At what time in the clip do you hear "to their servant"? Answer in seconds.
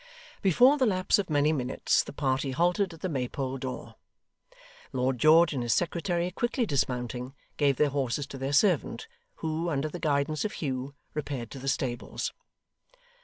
8.25-9.07